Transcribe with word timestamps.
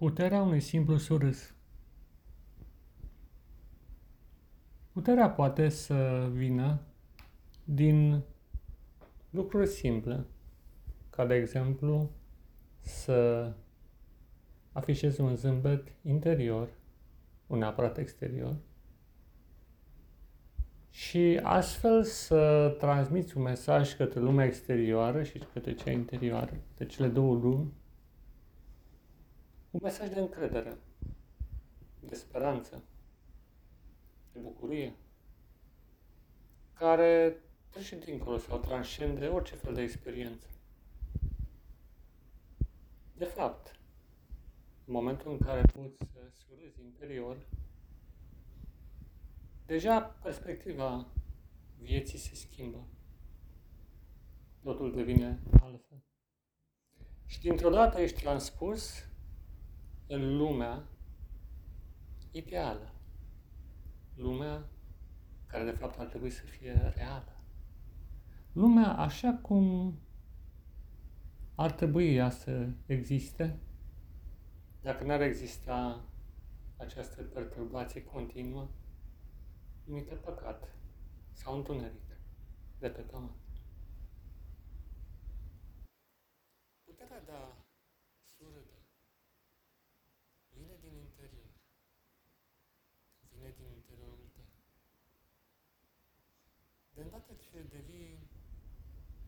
Puterea 0.00 0.42
unui 0.42 0.60
simplu 0.60 0.96
surâs. 0.96 1.54
Puterea 4.92 5.30
poate 5.30 5.68
să 5.68 6.28
vină 6.32 6.80
din 7.64 8.22
lucruri 9.30 9.66
simple, 9.66 10.26
ca 11.10 11.26
de 11.26 11.34
exemplu 11.34 12.10
să 12.80 13.52
afișezi 14.72 15.20
un 15.20 15.34
zâmbet 15.34 15.92
interior, 16.02 16.68
un 17.46 17.58
neapărat 17.58 17.98
exterior, 17.98 18.56
și 20.90 21.40
astfel 21.42 22.02
să 22.02 22.74
transmiți 22.78 23.36
un 23.36 23.42
mesaj 23.42 23.96
către 23.96 24.20
lumea 24.20 24.46
exterioară 24.46 25.22
și 25.22 25.42
către 25.52 25.74
cea 25.74 25.90
interioară, 25.90 26.52
de 26.76 26.86
cele 26.86 27.08
două 27.08 27.34
lumi, 27.34 27.72
un 29.70 29.80
mesaj 29.82 30.08
de 30.08 30.20
încredere, 30.20 30.78
de 32.00 32.14
speranță, 32.14 32.82
de 34.32 34.38
bucurie, 34.38 34.94
care 36.72 37.36
trece 37.68 37.98
dincolo 37.98 38.38
sau 38.38 38.58
transcende 38.58 39.26
orice 39.26 39.54
fel 39.54 39.74
de 39.74 39.82
experiență. 39.82 40.46
De 43.16 43.24
fapt, 43.24 43.78
în 44.84 44.92
momentul 44.92 45.30
în 45.30 45.38
care 45.38 45.60
poți 45.60 45.96
să 46.12 46.18
surâzi 46.34 46.80
interior, 46.82 47.46
deja 49.66 50.00
perspectiva 50.00 51.06
vieții 51.78 52.18
se 52.18 52.34
schimbă. 52.34 52.86
Totul 54.62 54.94
devine 54.94 55.40
altfel. 55.62 56.04
Și 57.26 57.40
dintr-o 57.40 57.70
dată 57.70 58.00
ești 58.00 58.20
transpus 58.20 59.09
în 60.12 60.36
lumea 60.36 60.88
ideală. 62.30 62.92
Lumea 64.14 64.68
care 65.46 65.64
de 65.64 65.70
fapt 65.70 65.98
ar 65.98 66.06
trebui 66.06 66.30
să 66.30 66.44
fie 66.44 66.92
reală. 66.96 67.36
Lumea 68.52 68.96
așa 68.96 69.38
cum 69.42 69.94
ar 71.54 71.72
trebui 71.72 72.14
ea 72.14 72.30
să 72.30 72.68
existe 72.86 73.58
dacă 74.82 75.04
n-ar 75.04 75.20
exista 75.20 76.04
această 76.76 77.22
perturbație 77.22 78.04
continuă 78.04 78.68
numită 79.84 80.14
păcat 80.14 80.74
sau 81.32 81.56
întuneric 81.56 82.18
de 82.78 82.88
pe 82.88 83.00
pământ. 83.00 83.34
Puterea 86.84 87.22
de 87.24 87.30
a 87.32 87.64
surâde 88.24 88.80
vine 90.60 90.76
din 90.80 90.94
interior, 90.96 91.50
vine 93.30 93.50
din 93.56 93.68
interiorul 93.78 94.30
tău. 94.34 94.48
De 97.00 97.06
îndată 97.06 97.32
ce 97.40 97.64
devii 97.70 98.18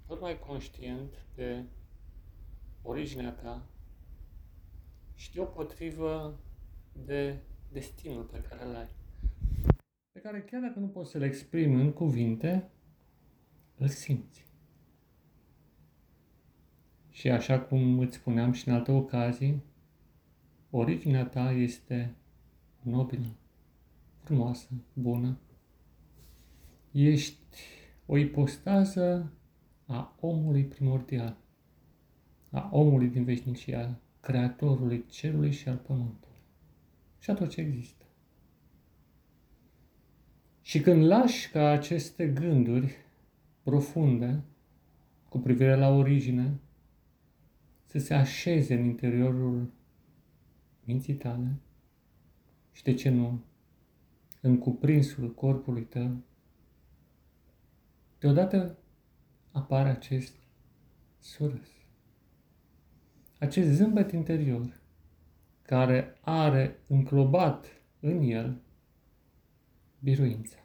tot 0.07 0.21
mai 0.21 0.39
conștient 0.39 1.27
de 1.35 1.65
originea 2.83 3.33
ta 3.33 3.63
și 5.15 5.33
deopotrivă 5.33 6.39
de 7.07 7.39
destinul 7.73 8.23
pe 8.23 8.41
care 8.41 8.65
îl 8.65 8.75
ai 8.75 8.89
pe 10.13 10.21
care 10.21 10.43
chiar 10.43 10.61
dacă 10.61 10.79
nu 10.79 10.87
poți 10.89 11.11
să 11.11 11.19
le 11.19 11.27
exprimi 11.27 11.81
în 11.81 11.93
cuvinte, 11.93 12.71
îl 13.77 13.89
simți. 13.89 14.47
Și 17.11 17.31
așa 17.31 17.61
cum 17.61 17.99
îți 17.99 18.17
spuneam 18.17 18.53
și 18.53 18.69
în 18.69 18.75
alte 18.75 18.93
ocazii, 18.93 19.63
originea 20.71 21.27
ta 21.27 21.51
este 21.51 22.15
nobilă, 22.83 23.29
frumoasă, 24.23 24.69
bună. 24.93 25.39
Ești 26.93 27.39
o 28.07 28.17
ipostază 28.17 29.33
a 29.87 30.17
omului 30.21 30.65
primordial, 30.65 31.37
a 32.51 32.69
omului 32.73 33.09
din 33.09 33.25
veșnicia, 33.25 34.01
creatorului 34.21 35.05
cerului 35.07 35.53
și 35.53 35.69
al 35.69 35.77
pământului 35.77 36.37
și 37.19 37.31
a 37.31 37.35
tot 37.35 37.49
ce 37.49 37.61
există. 37.61 38.05
Și 40.61 40.81
când 40.81 41.05
lași 41.05 41.51
ca 41.51 41.69
aceste 41.69 42.29
gânduri 42.29 42.97
profunde 43.63 44.43
cu 45.29 45.39
privire 45.39 45.77
la 45.77 45.89
origine 45.89 46.59
să 47.85 47.99
se 47.99 48.15
așeze 48.15 48.75
în 48.75 48.85
interiorul 48.85 49.73
minții 50.85 51.15
tale 51.15 51.57
și 52.73 52.83
de 52.83 52.95
ce 52.95 53.09
nu 53.11 53.41
în 54.41 54.59
cuprinsul 54.59 55.35
corpului 55.35 55.83
tău, 55.83 56.17
deodată 58.23 58.79
apare 59.51 59.89
acest 59.89 60.35
surâs, 61.19 61.69
acest 63.39 63.69
zâmbet 63.69 64.13
interior 64.13 64.81
care 65.63 66.19
are 66.21 66.83
înclobat 66.89 67.67
în 68.01 68.21
el 68.23 68.61
biruința. 69.99 70.57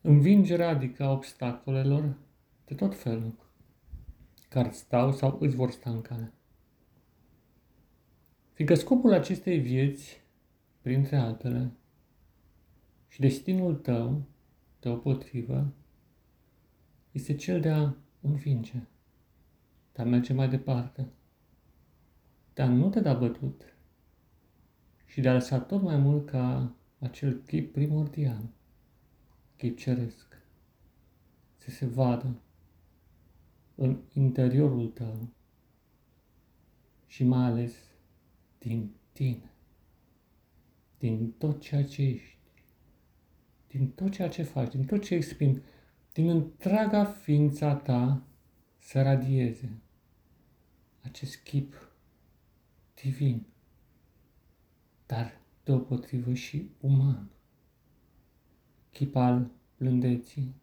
Învingerea 0.00 0.68
adică 0.68 1.02
a 1.04 1.10
obstacolelor 1.10 2.16
de 2.64 2.74
tot 2.74 2.96
felul 2.96 3.34
care 4.48 4.70
stau 4.70 5.12
sau 5.12 5.38
îți 5.40 5.56
vor 5.56 5.70
sta 5.70 5.90
în 5.90 6.00
cale. 6.00 6.32
Fiindcă 8.52 8.76
scopul 8.76 9.12
acestei 9.12 9.58
vieți, 9.58 10.22
printre 10.80 11.16
altele, 11.16 11.72
și 13.08 13.20
destinul 13.20 13.74
tău, 13.74 14.26
deopotrivă, 14.80 15.72
este 17.12 17.34
cel 17.34 17.60
de 17.60 17.68
a 17.68 17.94
învinge, 18.20 18.82
de 19.92 20.02
a 20.02 20.04
merge 20.04 20.32
mai 20.32 20.48
departe, 20.48 21.08
de 22.54 22.62
a 22.62 22.68
nu 22.68 22.90
te 22.90 23.00
da 23.00 23.14
bătut 23.14 23.76
și 25.06 25.20
de 25.20 25.28
a 25.28 25.32
lăsa 25.32 25.60
tot 25.60 25.82
mai 25.82 25.96
mult 25.96 26.26
ca 26.26 26.74
acel 26.98 27.42
chip 27.42 27.72
primordial, 27.72 28.50
chip 29.56 29.78
ceresc, 29.78 30.42
să 31.56 31.70
se 31.70 31.86
vadă 31.86 32.40
în 33.74 34.00
interiorul 34.12 34.88
tău 34.88 35.28
și 37.06 37.24
mai 37.24 37.44
ales 37.44 37.74
din 38.58 38.94
tine, 39.12 39.52
din 40.98 41.32
tot 41.32 41.60
ceea 41.60 41.84
ce 41.84 42.02
ești, 42.02 42.37
din 43.68 43.90
tot 43.90 44.12
ceea 44.12 44.28
ce 44.28 44.42
faci, 44.42 44.72
din 44.72 44.84
tot 44.84 45.04
ce 45.04 45.14
exprimi, 45.14 45.62
din 46.12 46.28
întreaga 46.28 47.04
ființa 47.04 47.74
ta 47.74 48.22
să 48.78 49.02
radieze 49.02 49.70
acest 51.02 51.36
chip 51.36 51.74
divin, 53.02 53.46
dar 55.06 55.40
deopotrivă 55.64 56.32
și 56.32 56.70
uman. 56.80 57.28
Chip 58.90 59.16
al 59.16 59.50
blândeții, 59.76 60.54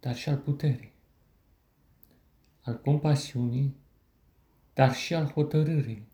dar 0.00 0.16
și 0.16 0.28
al 0.28 0.36
puterii, 0.36 0.92
al 2.60 2.80
compasiunii, 2.80 3.74
dar 4.74 4.94
și 4.94 5.14
al 5.14 5.26
hotărârii, 5.26 6.06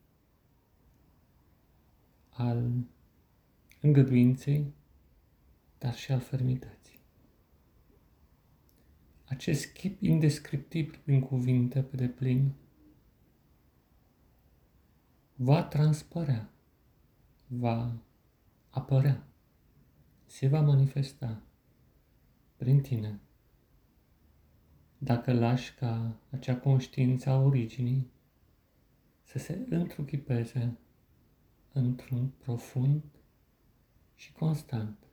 al 2.29 2.71
îngăduinței, 3.81 4.73
dar 5.79 5.95
și 5.95 6.11
al 6.11 6.19
fermității. 6.19 6.99
Acest 9.25 9.73
chip 9.73 10.01
indescriptibil 10.01 10.99
prin 11.03 11.21
cuvinte 11.21 11.81
pe 11.83 11.95
deplin 11.95 12.51
va 15.35 15.63
transpărea 15.63 16.49
va 17.47 17.97
apărea, 18.69 19.27
se 20.25 20.47
va 20.47 20.61
manifesta 20.61 21.41
prin 22.55 22.81
tine. 22.81 23.19
Dacă 24.97 25.33
lași 25.33 25.75
ca 25.75 26.15
acea 26.29 26.57
conștiință 26.57 27.29
a 27.29 27.41
originii 27.41 28.11
să 29.23 29.37
se 29.37 29.65
întruchipeze 29.69 30.77
într-un 31.73 32.27
profund 32.27 33.03
și 34.15 34.31
constant 34.31 35.08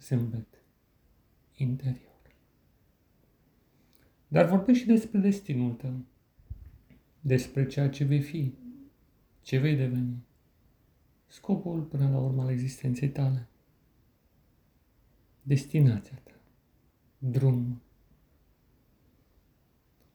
zâmbet 0.00 0.62
interior. 1.54 2.14
Dar 4.28 4.48
vorbești 4.48 4.82
și 4.82 4.88
despre 4.88 5.18
destinul 5.18 5.72
tău, 5.72 6.04
despre 7.20 7.66
ceea 7.66 7.88
ce 7.88 8.04
vei 8.04 8.20
fi, 8.20 8.54
ce 9.42 9.58
vei 9.58 9.76
deveni 9.76 10.24
scopul 11.26 11.82
până 11.82 12.10
la 12.10 12.18
urmă 12.18 12.42
al 12.42 12.50
existenței 12.50 13.08
tale, 13.08 13.48
destinația 15.42 16.20
ta, 16.24 16.40
drum. 17.18 17.80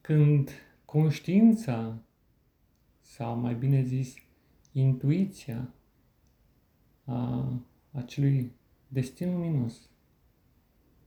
Când 0.01 0.49
conștiința 0.85 2.01
sau 3.01 3.37
mai 3.37 3.55
bine 3.55 3.83
zis, 3.83 4.13
intuiția 4.71 5.73
a 7.03 7.51
acelui 7.91 8.51
destin 8.93 9.31
luminos 9.31 9.89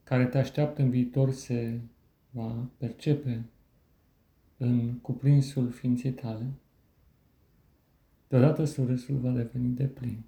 care 0.04 0.26
te 0.26 0.38
așteaptă 0.38 0.82
în 0.82 0.90
viitor 0.90 1.31
se 1.31 1.81
va 2.31 2.69
percepe 2.76 3.44
în 4.56 4.98
cuprinsul 4.98 5.70
ființei 5.70 6.12
tale, 6.12 6.46
deodată 8.28 8.64
surâsul 8.64 9.16
va 9.16 9.31
deveni 9.31 9.75
de 9.75 9.84
plin. 9.84 10.22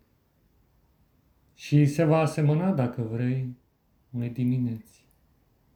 Și 1.54 1.86
se 1.86 2.04
va 2.04 2.18
asemăna, 2.18 2.72
dacă 2.72 3.02
vrei, 3.02 3.56
unei 4.10 4.30
dimineți 4.30 5.06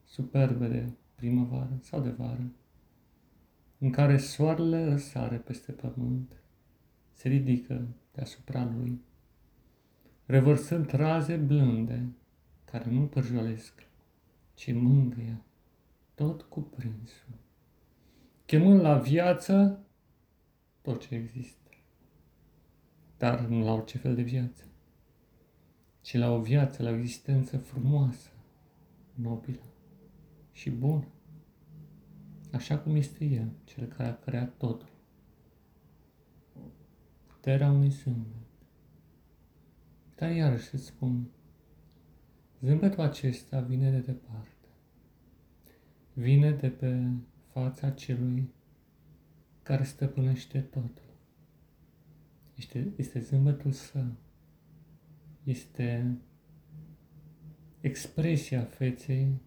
superbe 0.05 0.69
de 0.69 0.89
primăvară 1.15 1.79
sau 1.81 2.01
de 2.01 2.11
vară, 2.11 2.53
în 3.79 3.91
care 3.91 4.19
soarele 4.19 4.89
răsare 4.89 5.37
peste 5.37 5.73
pământ, 5.73 6.43
se 7.13 7.29
ridică 7.29 7.87
deasupra 8.13 8.65
lui, 8.77 9.01
revărsând 10.31 10.91
raze 10.91 11.37
blânde 11.37 12.13
care 12.65 12.91
nu 12.91 13.07
părjolesc, 13.07 13.87
ci 14.55 14.73
mângâie 14.73 15.43
tot 16.15 16.43
cuprinsul, 16.43 17.35
chemând 18.47 18.81
la 18.81 18.99
viață 18.99 19.85
tot 20.81 21.07
ce 21.07 21.15
există, 21.15 21.71
dar 23.17 23.41
nu 23.41 23.65
la 23.65 23.73
orice 23.73 23.99
fel 23.99 24.15
de 24.15 24.23
viață, 24.23 24.65
ci 26.01 26.17
la 26.17 26.31
o 26.31 26.41
viață, 26.41 26.83
la 26.83 26.91
o 26.91 26.95
existență 26.95 27.59
frumoasă, 27.59 28.31
nobilă 29.15 29.65
și 30.53 30.71
bună, 30.71 31.07
așa 32.53 32.79
cum 32.79 32.97
este 32.97 33.25
El, 33.25 33.51
Cel 33.65 33.87
care 33.87 34.09
a 34.09 34.19
creat 34.19 34.57
totul. 34.57 34.89
Puterea 37.27 37.71
unui 37.71 37.89
zâmbet. 37.89 38.40
Dar 40.21 40.31
iarăși 40.31 40.75
îți 40.75 40.85
spun, 40.85 41.31
zâmbetul 42.61 43.01
acesta 43.01 43.61
vine 43.61 43.91
de 43.91 43.99
departe. 43.99 44.69
Vine 46.13 46.53
de 46.53 46.69
pe 46.69 47.11
fața 47.53 47.91
celui 47.91 48.53
care 49.63 49.85
stăpânește 49.85 50.61
totul. 50.61 51.15
Este, 52.55 52.93
este 52.97 53.21
zâmbetul 53.21 53.73
său. 53.73 54.13
Este 55.45 56.19
expresia 57.81 58.63
feței 58.65 59.41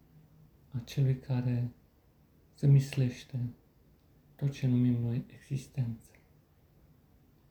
a 0.72 0.80
celui 0.86 1.20
care 1.20 1.72
zămislește 2.58 3.40
tot 4.36 4.52
ce 4.52 4.68
numim 4.68 5.02
noi 5.02 5.26
existență. 5.34 6.10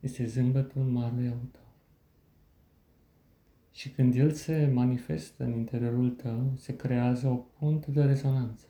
Este 0.01 0.27
zâmbetul 0.27 0.83
marelui 0.83 1.29
autor. 1.29 1.62
Și 3.73 3.91
când 3.91 4.15
el 4.15 4.31
se 4.31 4.71
manifestă 4.73 5.45
în 5.45 5.53
interiorul 5.53 6.11
tău, 6.11 6.53
se 6.57 6.77
creează 6.77 7.29
o 7.29 7.35
punte 7.35 7.91
de 7.91 8.05
rezonanță 8.05 8.67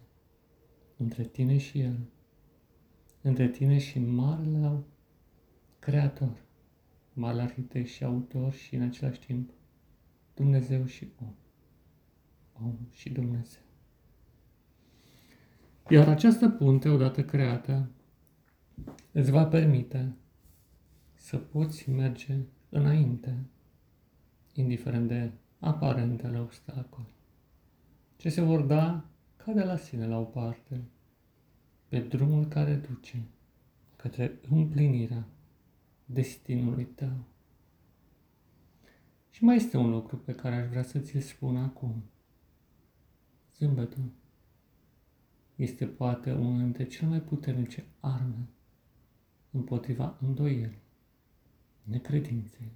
între 0.97 1.25
tine 1.25 1.57
și 1.57 1.81
el, 1.81 1.99
între 3.23 3.49
tine 3.49 3.79
și 3.79 3.99
marele 3.99 4.83
creator, 5.79 6.43
marele 7.13 7.43
arhitect 7.43 7.89
și 7.89 8.05
autor 8.05 8.53
și 8.53 8.75
în 8.75 8.83
același 8.83 9.21
timp 9.21 9.51
Dumnezeu 10.35 10.85
și 10.85 11.09
om. 11.21 11.35
Om 12.67 12.77
și 12.91 13.11
Dumnezeu. 13.11 13.63
Iar 15.89 16.09
această 16.09 16.49
punte, 16.49 16.89
odată 16.89 17.25
creată, 17.25 17.91
îți 19.13 19.31
va 19.31 19.47
permite 19.47 20.15
să 21.15 21.37
poți 21.37 21.91
merge 21.91 22.37
înainte, 22.69 23.39
indiferent 24.53 25.09
de 25.09 25.31
aparentele 25.59 26.39
obstacole, 26.39 27.07
ce 28.17 28.29
se 28.29 28.41
vor 28.41 28.61
da 28.61 29.05
ca 29.37 29.53
de 29.53 29.63
la 29.63 29.77
sine 29.77 30.07
la 30.07 30.19
o 30.19 30.25
parte, 30.25 30.81
pe 31.89 32.01
drumul 32.01 32.47
care 32.47 32.75
duce 32.75 33.23
către 33.97 34.39
împlinirea 34.49 35.27
destinului 36.05 36.85
tău. 36.85 37.25
Și 39.31 39.45
mai 39.45 39.57
este 39.57 39.77
un 39.77 39.91
lucru 39.91 40.17
pe 40.17 40.33
care 40.33 40.55
aș 40.55 40.69
vrea 40.69 40.83
să 40.83 40.99
ți-l 40.99 41.21
spun 41.21 41.57
acum. 41.57 42.03
Zâmbetul 43.57 44.11
este 45.57 45.87
poate 45.87 46.33
unul 46.33 46.59
dintre 46.59 46.85
cele 46.85 47.09
mai 47.09 47.21
puternice 47.21 47.85
arme 48.01 48.49
împotriva 49.51 50.19
îndoielii, 50.21 50.83
necredinței 51.83 52.73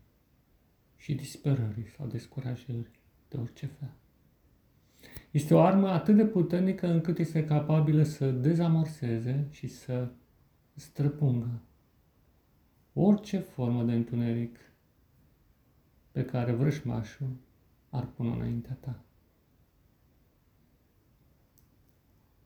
și 0.96 1.14
disperării 1.14 1.88
sau 1.96 2.06
descurajării 2.06 2.90
de 3.28 3.36
orice 3.36 3.66
fel. 3.66 3.94
Este 5.30 5.54
o 5.54 5.60
armă 5.60 5.88
atât 5.88 6.16
de 6.16 6.26
puternică 6.26 6.86
încât 6.86 7.18
este 7.18 7.44
capabilă 7.44 8.02
să 8.02 8.30
dezamorseze 8.30 9.46
și 9.50 9.66
să 9.66 10.08
străpungă 10.74 11.60
orice 12.92 13.38
formă 13.38 13.84
de 13.84 13.92
întuneric 13.92 14.58
pe 16.12 16.24
care 16.24 16.52
vrășmașul 16.52 17.36
ar 17.90 18.06
pune 18.06 18.30
înaintea 18.30 18.76
ta. 18.80 19.04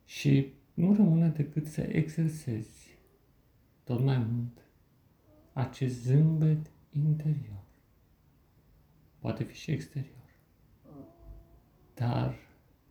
Și 0.04 0.52
nu 0.74 0.94
rămâne 0.94 1.28
decât 1.28 1.66
să 1.66 1.80
exersezi 1.80 2.98
tot 3.84 4.00
mai 4.00 4.18
mult 4.18 4.58
acest 5.52 6.02
zâmbet 6.02 6.70
interior. 6.90 7.64
Poate 9.20 9.44
fi 9.44 9.54
și 9.54 9.70
exterior. 9.70 10.38
Dar 11.94 12.34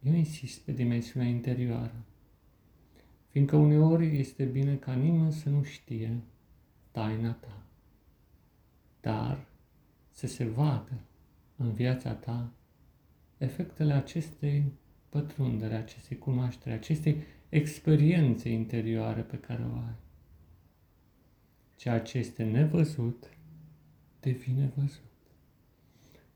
eu 0.04 0.14
insist 0.14 0.60
pe 0.60 0.72
dimensiunea 0.72 1.30
interioară, 1.30 2.04
fiindcă 3.28 3.56
uneori 3.56 4.20
este 4.20 4.44
bine 4.44 4.76
ca 4.76 4.94
nimeni 4.94 5.32
să 5.32 5.50
nu 5.50 5.64
știe 5.64 6.22
taina 6.92 7.34
ta, 7.34 7.64
dar 9.02 9.48
să 10.12 10.28
se 10.28 10.46
vadă 10.46 11.02
în 11.56 11.72
viața 11.72 12.14
ta 12.14 12.52
efectele 13.38 13.94
acestei 13.94 14.72
pătrundere, 15.10 15.76
acestei 15.76 16.18
cunoaștere, 16.18 16.76
acestei 16.76 17.22
experiențe 17.50 18.50
interioare 18.50 19.22
pe 19.22 19.38
care 19.38 19.64
o 19.64 19.76
ai. 19.76 19.96
Ceea 21.76 22.02
ce 22.02 22.18
este 22.18 22.44
nevăzut 22.44 23.30
devine 24.20 24.72
văzut. 24.76 25.09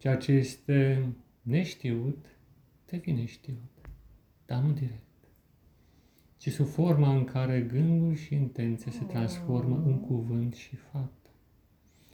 Ceea 0.04 0.18
ce 0.18 0.32
este 0.32 1.10
neștiut 1.42 2.26
devine 2.86 3.26
știut, 3.26 3.90
dar 4.46 4.64
nu 4.64 4.72
direct, 4.72 5.28
ci 6.38 6.50
sub 6.50 6.66
forma 6.66 7.16
în 7.16 7.24
care 7.24 7.62
gândul 7.62 8.16
și 8.16 8.34
intenția 8.34 8.92
se 8.92 9.04
transformă 9.04 9.84
în 9.86 10.00
cuvânt 10.00 10.54
și 10.54 10.76
fapt. 10.76 11.30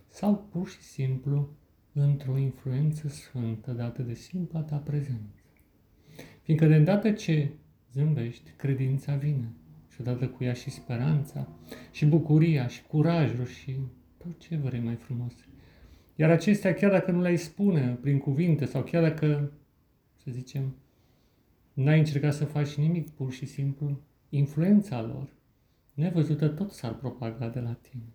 Sau 0.09 0.47
pur 0.51 0.69
și 0.69 0.81
simplu 0.81 1.49
într-o 1.93 2.37
influență 2.37 3.07
sfântă 3.07 3.71
dată 3.71 4.01
de 4.01 4.13
simpla 4.13 4.61
ta 4.61 4.77
prezență. 4.77 5.43
Fiindcă 6.41 6.67
de 6.67 6.75
îndată 6.75 7.11
ce 7.11 7.51
zâmbești, 7.91 8.51
credința 8.51 9.15
vine 9.15 9.51
și 9.87 10.01
odată 10.01 10.27
cu 10.27 10.43
ea 10.43 10.53
și 10.53 10.69
speranța, 10.69 11.47
și 11.91 12.05
bucuria, 12.05 12.67
și 12.67 12.83
curajul, 12.83 13.45
și 13.45 13.75
tot 14.17 14.39
ce 14.39 14.55
vrei 14.55 14.79
mai 14.79 14.95
frumos. 14.95 15.33
Iar 16.19 16.29
acestea, 16.29 16.73
chiar 16.73 16.91
dacă 16.91 17.11
nu 17.11 17.21
le-ai 17.21 17.37
spune 17.37 17.97
prin 18.01 18.17
cuvinte 18.17 18.65
sau 18.65 18.83
chiar 18.83 19.01
dacă, 19.01 19.51
să 20.15 20.31
zicem, 20.31 20.75
n-ai 21.73 21.99
încercat 21.99 22.33
să 22.33 22.45
faci 22.45 22.75
nimic, 22.75 23.09
pur 23.09 23.31
și 23.31 23.45
simplu, 23.45 23.99
influența 24.29 25.01
lor, 25.01 25.29
nevăzută, 25.93 26.47
tot 26.47 26.71
s-ar 26.71 26.93
propaga 26.93 27.49
de 27.49 27.59
la 27.59 27.73
tine. 27.73 28.13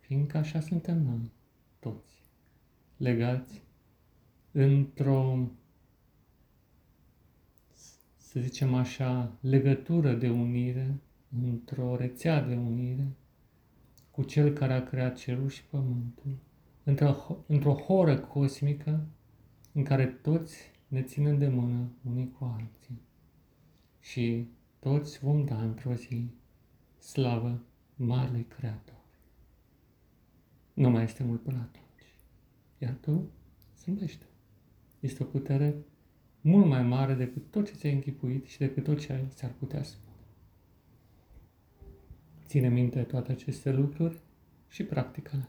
Fiindcă 0.00 0.36
așa 0.36 0.60
suntem 0.60 1.02
noi, 1.02 1.32
toți, 1.78 2.22
legați 2.96 3.62
într-o 4.52 5.48
să 8.16 8.40
zicem 8.40 8.74
așa, 8.74 9.32
legătură 9.40 10.14
de 10.14 10.28
unire, 10.28 11.00
într-o 11.42 11.96
rețea 11.96 12.42
de 12.42 12.54
unire 12.54 13.06
cu 14.10 14.22
Cel 14.22 14.52
care 14.52 14.72
a 14.72 14.82
creat 14.82 15.16
cerul 15.16 15.48
și 15.48 15.64
pământul, 15.64 16.36
într-o, 16.88 17.36
într-o 17.46 17.72
horă 17.72 18.18
cosmică 18.18 19.06
în 19.72 19.84
care 19.84 20.06
toți 20.06 20.56
ne 20.88 21.02
ținem 21.02 21.38
de 21.38 21.48
mână 21.48 21.90
unii 22.10 22.30
cu 22.38 22.44
alții 22.44 23.00
și 24.00 24.46
toți 24.78 25.18
vom 25.18 25.44
da 25.44 25.62
într-o 25.62 25.94
zi 25.94 26.30
slavă 26.98 27.62
Marele 27.96 28.42
Creator. 28.48 28.94
Nu 30.74 30.90
mai 30.90 31.02
este 31.02 31.24
mult 31.24 31.42
până 31.42 31.58
atunci. 31.58 32.18
Iar 32.78 32.96
tu 33.00 33.30
zâmbește. 33.78 34.26
Este 35.00 35.22
o 35.22 35.26
putere 35.26 35.74
mult 36.40 36.66
mai 36.66 36.82
mare 36.82 37.14
decât 37.14 37.50
tot 37.50 37.66
ce 37.66 37.74
ți-ai 37.74 37.92
închipuit 37.92 38.46
și 38.46 38.58
decât 38.58 38.84
tot 38.84 39.00
ce 39.00 39.24
ți-ar 39.28 39.52
putea 39.58 39.82
spune. 39.82 40.16
Ține 42.46 42.68
minte 42.68 43.02
toate 43.02 43.32
aceste 43.32 43.72
lucruri 43.72 44.20
și 44.68 44.84
practică-le. 44.84 45.48